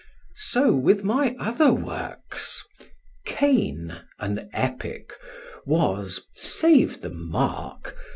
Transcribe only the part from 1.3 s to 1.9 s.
other